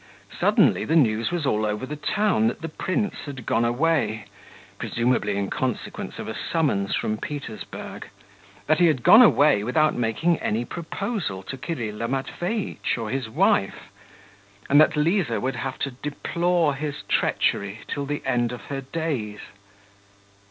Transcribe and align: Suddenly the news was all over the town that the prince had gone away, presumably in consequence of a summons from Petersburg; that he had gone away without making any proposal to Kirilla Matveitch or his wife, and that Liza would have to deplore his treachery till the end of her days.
Suddenly 0.35 0.83
the 0.85 0.95
news 0.95 1.29
was 1.29 1.45
all 1.45 1.63
over 1.63 1.85
the 1.85 1.95
town 1.95 2.47
that 2.47 2.61
the 2.63 2.69
prince 2.69 3.25
had 3.27 3.45
gone 3.45 3.63
away, 3.63 4.25
presumably 4.79 5.37
in 5.37 5.51
consequence 5.51 6.17
of 6.17 6.27
a 6.27 6.33
summons 6.35 6.95
from 6.95 7.19
Petersburg; 7.19 8.07
that 8.65 8.79
he 8.79 8.87
had 8.87 9.03
gone 9.03 9.21
away 9.21 9.63
without 9.63 9.93
making 9.93 10.39
any 10.39 10.65
proposal 10.65 11.43
to 11.43 11.55
Kirilla 11.55 12.07
Matveitch 12.07 12.97
or 12.97 13.11
his 13.11 13.29
wife, 13.29 13.91
and 14.67 14.81
that 14.81 14.95
Liza 14.95 15.39
would 15.39 15.57
have 15.57 15.77
to 15.77 15.91
deplore 15.91 16.73
his 16.73 17.03
treachery 17.07 17.81
till 17.87 18.07
the 18.07 18.23
end 18.25 18.51
of 18.51 18.61
her 18.71 18.81
days. 18.81 19.37